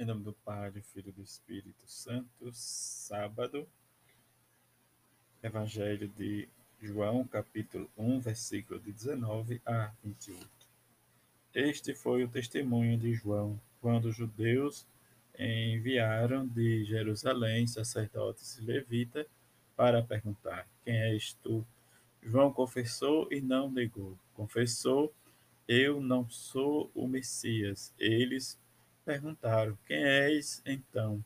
[0.00, 3.68] Em nome do Pai, do Filho e do Espírito Santo, sábado,
[5.42, 6.48] Evangelho de
[6.80, 10.48] João, capítulo 1, versículo de 19 a 28.
[11.52, 14.86] Este foi o testemunho de João, quando os judeus
[15.36, 19.26] enviaram de Jerusalém sacerdotes e levitas
[19.74, 21.66] para perguntar: Quem és tu?
[22.22, 24.16] João confessou e não negou.
[24.32, 25.12] Confessou:
[25.66, 27.92] Eu não sou o Messias.
[27.98, 28.56] Eles
[29.08, 31.24] Perguntaram: Quem és então?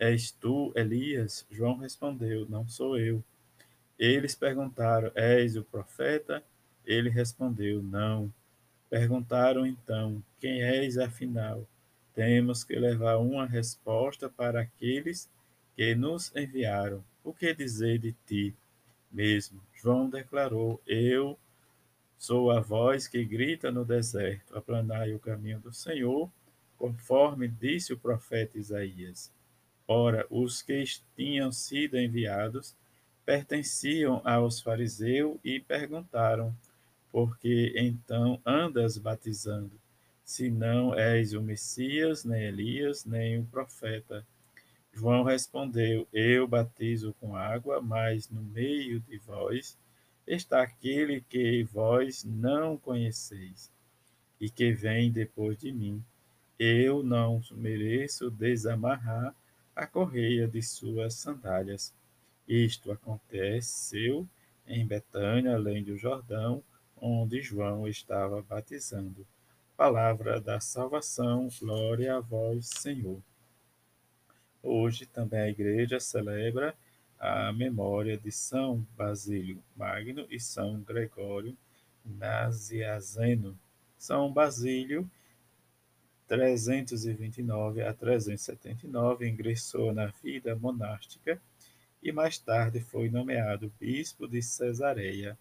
[0.00, 1.46] És tu, Elias?
[1.50, 3.22] João respondeu: Não sou eu.
[3.98, 6.42] Eles perguntaram: És o profeta?
[6.86, 8.32] Ele respondeu: Não.
[8.88, 11.68] Perguntaram então: Quem és afinal?
[12.14, 15.28] Temos que levar uma resposta para aqueles
[15.76, 17.04] que nos enviaram.
[17.22, 18.56] O que dizer de ti
[19.12, 19.60] mesmo?
[19.74, 21.38] João declarou: Eu
[22.16, 26.30] sou a voz que grita no deserto: aplanai o caminho do Senhor
[26.82, 29.32] conforme disse o profeta Isaías.
[29.86, 30.82] Ora, os que
[31.14, 32.76] tinham sido enviados
[33.24, 36.52] pertenciam aos fariseus e perguntaram:
[37.12, 39.80] Por que então andas batizando,
[40.24, 44.26] se não és o Messias, nem Elias, nem o profeta?
[44.92, 49.78] João respondeu: Eu batizo com água, mas no meio de vós
[50.26, 53.70] está aquele que vós não conheceis
[54.40, 56.04] e que vem depois de mim
[56.62, 59.34] eu não mereço desamarrar
[59.74, 61.92] a correia de suas sandálias.
[62.46, 64.28] Isto aconteceu
[64.64, 66.62] em Betânia, além do Jordão,
[66.96, 69.26] onde João estava batizando.
[69.76, 73.20] Palavra da salvação, glória a vós, Senhor.
[74.62, 76.76] Hoje também a igreja celebra
[77.18, 81.56] a memória de São Basílio Magno e São Gregório
[82.04, 83.58] Naziazeno.
[83.98, 85.10] São Basílio
[86.32, 91.38] 329 a 379, ingressou na vida monástica
[92.02, 95.36] e mais tarde foi nomeado bispo de Cesareia.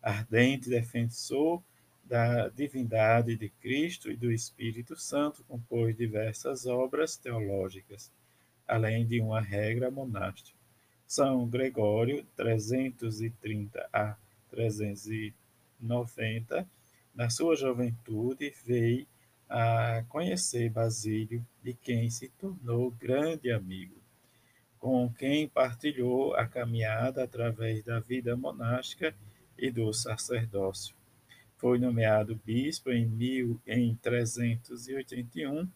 [0.00, 1.60] Ardente defensor
[2.04, 8.08] da divindade de Cristo e do Espírito Santo, compôs diversas obras teológicas,
[8.68, 10.56] além de uma regra monástica.
[11.08, 14.14] São Gregório, 330 a
[14.52, 16.68] 390,
[17.16, 19.04] na sua juventude, veio
[19.50, 24.00] a conhecer Basílio, de quem se tornou grande amigo,
[24.78, 29.12] com quem partilhou a caminhada através da vida monástica
[29.58, 30.94] e do sacerdócio.
[31.56, 35.68] Foi nomeado bispo em, mil, em 381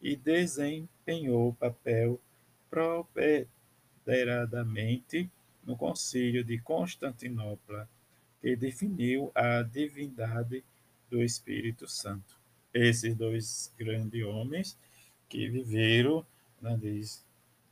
[0.00, 2.20] e desempenhou papel
[2.70, 5.28] preponderadamente
[5.64, 7.90] no Concílio de Constantinopla,
[8.40, 10.62] que definiu a divindade
[11.10, 12.45] do Espírito Santo
[12.76, 14.76] esses dois grandes homens
[15.28, 16.24] que viveram,
[16.60, 17.24] né, diz,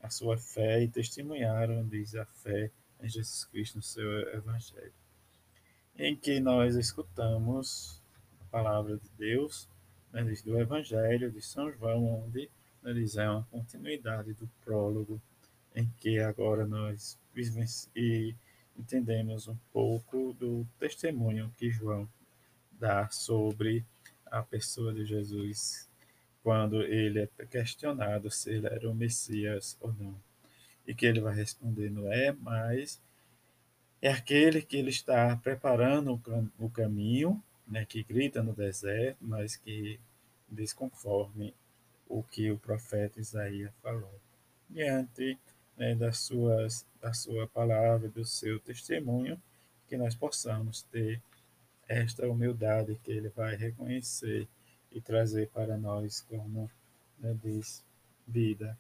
[0.03, 2.71] a sua fé e testemunharam, diz, a fé
[3.01, 4.93] em Jesus Cristo no seu Evangelho,
[5.99, 8.01] em que nós escutamos
[8.41, 9.69] a palavra de Deus,
[10.13, 12.51] né, diz, do Evangelho de São João, onde
[12.83, 15.21] né, diz, é uma continuidade do prólogo,
[15.75, 17.19] em que agora nós
[17.97, 18.35] e
[18.79, 22.09] entendemos um pouco do testemunho que João
[22.79, 23.85] dá sobre
[24.39, 25.89] a pessoa de Jesus
[26.43, 30.15] quando ele é questionado se ele era o Messias ou não.
[30.87, 33.01] E que ele vai responder: não é, mas
[34.03, 36.21] é aquele que ele está preparando
[36.59, 39.99] o caminho, né, que grita no deserto, mas que
[40.47, 41.55] desconforme
[42.07, 44.21] o que o profeta Isaías falou.
[44.69, 45.39] Diante
[45.77, 49.41] né, das suas, da sua palavra, do seu testemunho,
[49.89, 51.23] que nós possamos ter
[51.89, 54.49] esta humildade que ele vai reconhecer
[54.91, 56.71] e trazer para nós como
[57.19, 57.85] né, diz,
[58.27, 58.79] vida.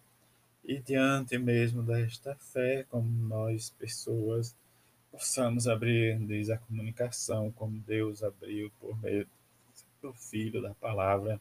[0.64, 4.56] E diante mesmo desta fé, como nós, pessoas,
[5.10, 9.26] possamos abrir, diz, a comunicação como Deus abriu por meio
[10.00, 11.40] do Filho, da palavra,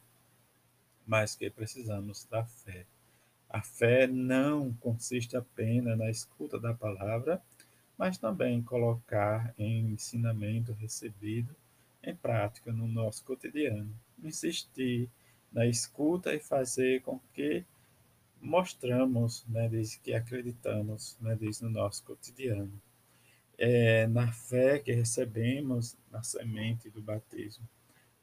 [1.05, 2.85] mas que precisamos da fé.
[3.49, 7.41] A fé não consiste apenas na escuta da palavra,
[7.97, 11.55] mas também colocar em ensinamento recebido
[12.03, 13.89] em prática no nosso cotidiano.
[14.21, 15.09] Insistir
[15.51, 17.63] na escuta e fazer com que
[18.41, 22.71] mostramos, né, diz que acreditamos, né, diz no nosso cotidiano.
[23.57, 27.67] É, na fé que recebemos na semente do batismo.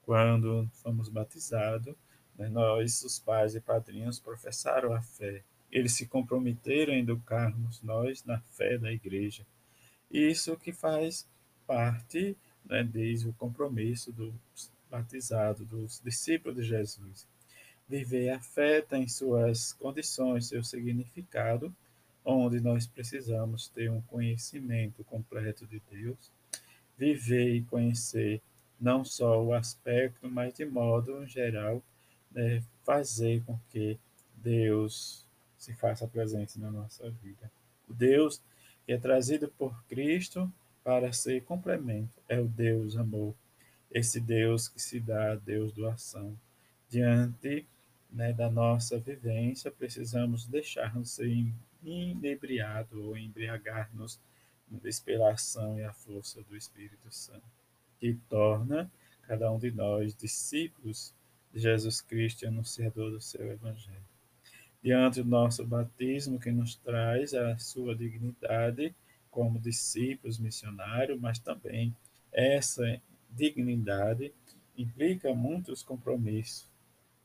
[0.03, 1.95] Quando fomos batizados,
[2.37, 5.43] né, nós, os pais e padrinhos, professaram a fé.
[5.71, 9.47] Eles se comprometeram em educarmos nós na fé da igreja
[10.11, 11.27] isso que faz
[11.67, 14.35] parte, né, desde o compromisso dos
[14.91, 17.27] batizados, dos discípulos de Jesus.
[17.89, 21.75] Viver a fé tem suas condições, seu significado,
[22.25, 26.31] onde nós precisamos ter um conhecimento completo de Deus,
[26.97, 28.43] viver e conhecer
[28.81, 31.83] não só o aspecto, mas de modo geral,
[32.31, 33.99] né, fazer com que
[34.37, 35.27] Deus
[35.59, 37.51] se faça presente na nossa vida.
[37.89, 38.41] Deus
[38.91, 40.53] que é trazido por Cristo
[40.83, 43.37] para ser complemento é o Deus amor,
[43.89, 46.37] esse Deus que se dá, Deus doação.
[46.89, 47.65] Diante
[48.11, 51.47] né, da nossa vivência, precisamos deixar-nos ser
[51.85, 54.19] inebriados ou embriagar-nos
[55.05, 57.47] pela ação e a força do Espírito Santo,
[58.01, 58.91] que torna
[59.23, 61.15] cada um de nós discípulos
[61.55, 64.10] de Jesus Cristo e anunciador do seu Evangelho.
[64.83, 68.95] Diante do nosso batismo, que nos traz a sua dignidade
[69.31, 71.95] como discípulos missionários, mas também
[72.33, 73.01] essa
[73.31, 74.33] dignidade
[74.77, 76.67] implica muitos compromissos,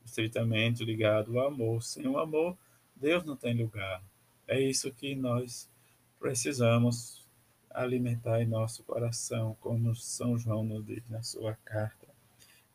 [0.04, 1.82] estritamente ligado ao amor.
[1.82, 2.56] Sem o amor,
[2.94, 4.02] Deus não tem lugar.
[4.46, 5.68] É isso que nós
[6.20, 7.26] precisamos
[7.70, 12.06] alimentar em nosso coração, como São João nos diz na sua carta.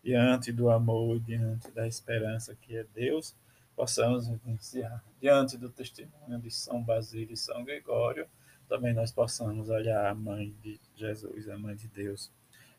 [0.04, 3.36] Diante do amor, diante da esperança que é Deus,
[3.76, 5.04] possamos vivenciar.
[5.20, 8.28] Diante do testemunho de São Basílio e São Gregório,
[8.68, 12.32] também nós possamos olhar a Mãe de Jesus, a Mãe de Deus,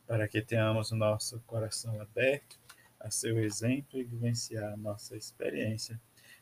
[0.07, 2.59] para que tenhamos o nosso coração aberto
[2.99, 6.01] a seu exemplo e vivenciar a nossa experiência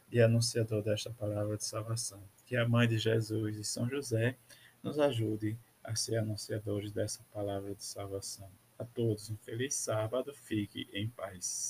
[0.09, 2.23] de anunciador desta palavra de salvação.
[2.45, 4.37] Que a Mãe de Jesus e São José
[4.83, 8.51] nos ajude a ser anunciadores dessa palavra de salvação.
[8.79, 11.69] A todos um feliz sábado, fique em paz.